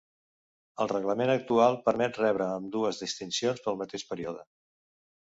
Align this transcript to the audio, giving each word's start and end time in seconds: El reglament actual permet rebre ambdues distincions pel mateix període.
El 0.83 0.87
reglament 0.91 1.31
actual 1.33 1.77
permet 1.89 2.17
rebre 2.21 2.47
ambdues 2.53 3.01
distincions 3.01 3.61
pel 3.67 3.77
mateix 3.83 4.07
període. 4.15 4.43